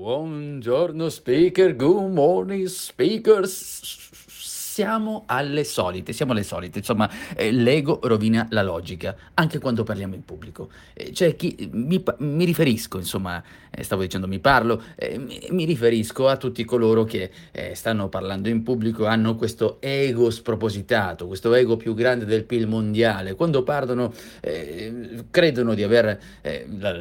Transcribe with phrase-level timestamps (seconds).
[0.00, 3.98] Buongiorno speaker, good morning speakers
[4.80, 10.14] siamo alle solite, siamo alle solite, insomma, eh, l'ego rovina la logica, anche quando parliamo
[10.14, 10.70] in pubblico.
[10.94, 15.66] Eh, cioè, chi, mi, mi, riferisco, insomma, eh, stavo dicendo mi parlo, eh, mi, mi,
[15.66, 21.52] riferisco a tutti coloro che eh, stanno parlando in pubblico, hanno questo ego spropositato, questo
[21.52, 23.34] ego più grande del PIL mondiale.
[23.34, 26.20] Quando parlano, eh, credono di avere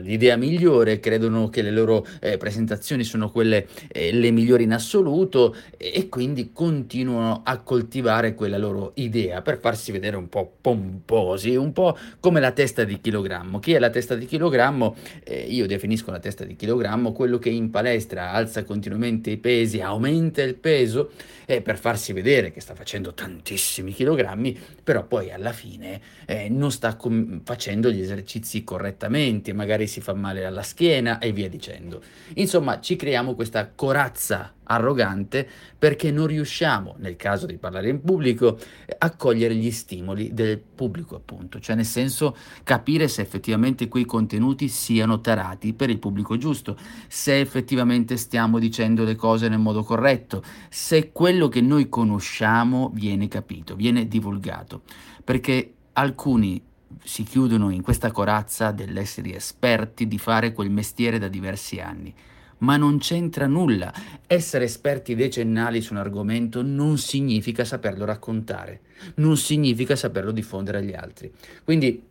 [0.02, 2.06] l'idea migliore, credono che le loro
[2.38, 9.44] presentazioni sono quelle le migliori in assoluto e quindi continuano a coltivare quella loro idea
[9.44, 13.60] per farsi vedere un po' pomposi, un po' come la testa di chilogrammo.
[13.60, 14.96] Chi è la testa di chilogrammo?
[15.24, 19.82] Eh, io definisco la testa di chilogrammo quello che in palestra alza continuamente i pesi,
[19.82, 21.12] aumenta il peso
[21.46, 26.72] eh, per farsi vedere che sta facendo tantissimi chilogrammi, però poi alla fine eh, non
[26.72, 32.02] sta com- facendo gli esercizi correttamente, magari si fa male alla schiena e via dicendo.
[32.34, 35.48] Insomma, ci creiamo questa corazza arrogante
[35.78, 38.58] perché non riusciamo, nel caso di parlare in pubblico,
[39.00, 44.68] a cogliere gli stimoli del pubblico, appunto, cioè nel senso capire se effettivamente quei contenuti
[44.68, 50.44] siano tarati per il pubblico giusto, se effettivamente stiamo dicendo le cose nel modo corretto,
[50.70, 54.84] se quello che noi conosciamo viene capito, viene divulgato,
[55.24, 56.62] perché alcuni
[57.04, 62.14] si chiudono in questa corazza dell'essere esperti di fare quel mestiere da diversi anni
[62.60, 63.94] ma non c'entra nulla.
[64.26, 68.82] Essere esperti decennali su un argomento non significa saperlo raccontare,
[69.16, 71.32] non significa saperlo diffondere agli altri.
[71.64, 72.04] Quindi